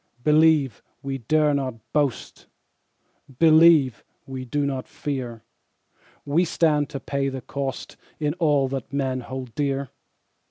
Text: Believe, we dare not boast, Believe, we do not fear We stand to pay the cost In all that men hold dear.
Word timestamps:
Believe, 0.23 0.81
we 1.03 1.19
dare 1.19 1.53
not 1.53 1.75
boast, 1.93 2.47
Believe, 3.37 4.03
we 4.25 4.45
do 4.45 4.65
not 4.65 4.87
fear 4.87 5.43
We 6.25 6.43
stand 6.43 6.89
to 6.89 6.99
pay 6.99 7.29
the 7.29 7.41
cost 7.41 7.97
In 8.19 8.33
all 8.39 8.67
that 8.69 8.91
men 8.91 9.19
hold 9.21 9.53
dear. 9.53 9.91